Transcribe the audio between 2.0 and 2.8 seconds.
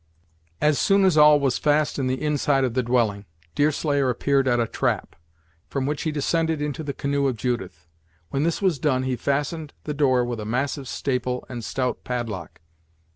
the inside of